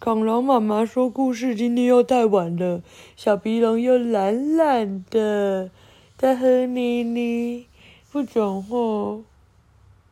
[0.00, 2.82] 恐龙妈妈说故事今天又太晚了，
[3.16, 5.72] 小鼻龙又懒懒的
[6.16, 7.66] 在喝奶奶，
[8.12, 8.76] 不讲话。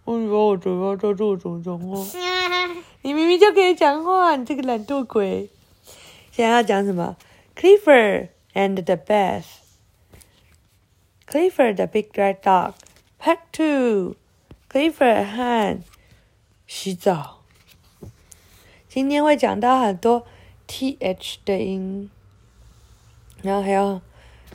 [0.04, 2.04] 我以为我嘴巴在做怎么讲话？
[3.02, 5.50] 你明明就可以讲话，你这个懒惰鬼！
[6.32, 7.16] 现在要讲什么
[7.54, 9.44] ？Clifford and the Bath。
[11.28, 12.72] Clifford the Big Red Dog
[13.20, 14.16] Part Two。
[14.68, 15.78] Clifford 和
[16.66, 17.35] 洗澡。
[18.96, 20.24] 今天会讲到很多
[20.66, 22.08] th 的音，
[23.42, 24.00] 然后还有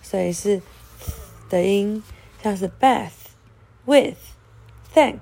[0.02, 0.64] 所以是
[1.48, 2.02] 的音，
[2.42, 3.12] 像是 bath、
[3.86, 4.16] with、
[4.96, 5.20] thank、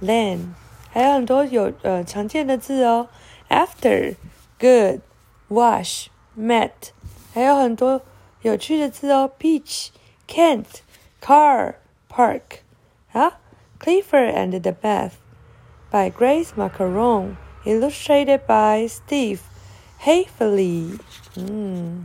[0.00, 0.54] len，
[0.90, 3.06] 还有很多有呃常见的字哦
[3.48, 4.16] ，after、
[4.58, 5.02] good、
[5.48, 6.90] wash、met，
[7.32, 8.02] 还有很多
[8.40, 9.90] 有趣的字哦 peach,、
[10.26, 10.66] can't、
[11.20, 11.74] car、
[12.10, 12.42] park。
[13.12, 13.38] 啊
[13.78, 15.12] ，Clifford and the Bath
[15.92, 17.36] by Grace Macaron。
[17.64, 19.40] illustrated by Steve
[20.04, 20.98] Haefele.
[21.34, 22.04] Mm.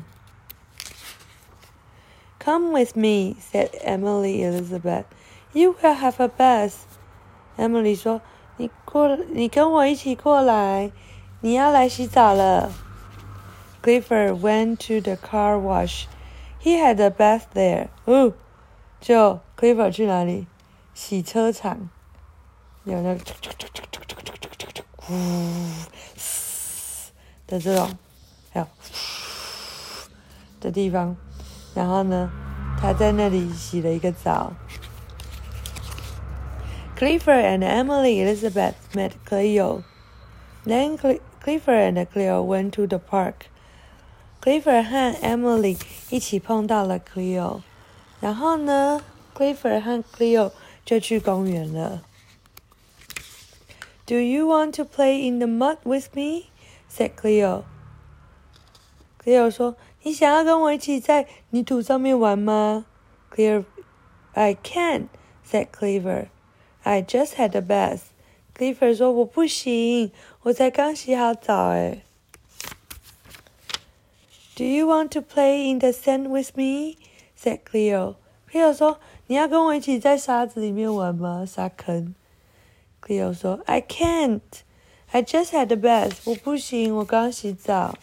[2.40, 5.06] Come with me, said Emily Elizabeth.
[5.54, 6.86] You will have a bath.
[7.58, 8.22] Emily 说
[8.58, 10.92] ：“你过，你跟我一起过来，
[11.42, 12.72] 你要来洗澡了。”
[13.82, 16.06] Clifford went to the car wash.
[16.62, 17.88] He had a bath there.
[18.06, 18.34] 哦，
[19.00, 20.48] 就 Clifford 去哪里？
[20.94, 21.90] 洗车场，
[22.84, 23.22] 有那个。
[25.08, 25.14] 呼
[27.48, 27.90] 的这种，
[28.52, 28.68] 还有
[30.60, 31.16] 的地方，
[31.74, 32.30] 然后呢，
[32.82, 34.52] 他在那里洗了一个澡。
[36.98, 39.84] Clifford and Emily Elizabeth met Cleo.
[40.66, 43.46] Then Clifford and Cleo went to the park.
[44.42, 45.78] Clifford 和 Emily
[46.10, 47.62] 一起碰到了 Cleo，
[48.20, 49.02] 然后呢
[49.36, 50.52] ，Clifford 和 Cleo
[50.84, 52.02] 就去公园了。
[54.07, 56.51] Do you want to play in the mud with me?
[56.89, 57.65] said Cleo.
[59.23, 62.85] Cleo 说：“你想要跟我一起在泥土上面玩吗？”
[63.33, 63.65] Cleo,
[64.33, 65.09] I can't,
[65.49, 66.29] said Cleaver.
[66.83, 68.11] I just had a bath.
[68.55, 70.11] Cleaver 说：“我不行，
[70.43, 72.03] 我才刚洗好澡哎。”
[74.57, 76.97] Do you want to play in the sand with me?
[77.39, 78.17] said Cleo.
[78.51, 81.47] Cleo 说：“你要跟我一起在沙子里面玩吗？
[81.47, 82.15] 沙坑。”
[83.07, 84.41] Cleo 说：“I can't.
[85.11, 86.19] I just had a bath.
[86.25, 87.97] 我不行，我刚洗澡。”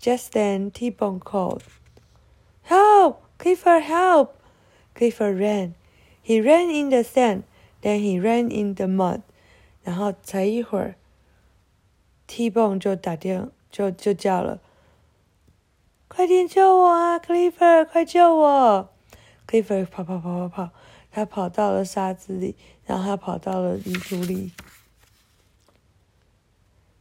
[0.00, 1.60] Just then, T-Bone called,
[2.66, 3.16] "Help!
[3.38, 4.30] Clifford, help!"
[4.94, 5.74] Clifford ran.
[6.24, 7.42] He ran in the sand,
[7.82, 9.20] then he ran in the mud.
[9.82, 10.94] 然后才一会儿，
[12.26, 14.60] T-Bone 就打电就就叫了：“
[16.08, 17.86] 快点救我啊，Clifford！
[17.86, 18.88] 快救我！”
[19.46, 20.70] Clifford 跑跑跑跑跑。
[21.14, 22.54] 他跑到了沙子里，
[22.84, 24.52] 然后他跑到了泥土里。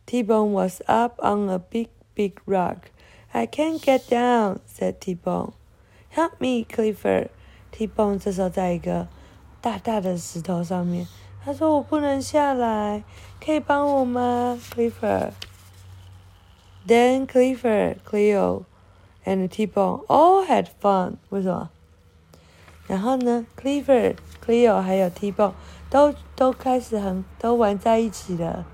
[0.05, 2.89] T-Bone was up on a big, big rock.
[3.31, 5.53] I can't get down," said T-Bone.
[6.15, 7.29] "Help me, Clifford."
[7.71, 9.07] T-Bone 这时候在一个
[9.61, 11.07] 大大的石头上面，
[11.45, 13.03] 他说：“我不能下来，
[13.39, 15.33] 可以帮我吗，Clifford？”
[16.87, 18.63] Then Clifford, Cleo,
[19.23, 21.17] and T-Bone all had fun.
[21.29, 21.69] 为什么？
[22.86, 25.52] 然后呢，Clifford、Cleo 还有 T-Bone
[25.88, 28.64] 都都开始很都玩在一起了，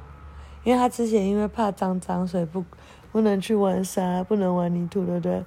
[0.64, 2.64] 因为他之前因为怕脏脏，所以不
[3.12, 5.44] 不能去玩沙，不能玩泥土，对不对？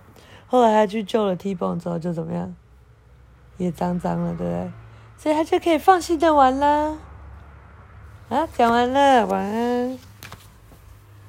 [0.48, 2.56] 后来他去救了 T-Bone 之后，就怎么样？
[3.58, 4.72] 也脏脏了，对不对？
[5.18, 6.98] 所以他就可以放心的玩啦。
[8.30, 10.13] 啊，讲完了，晚安。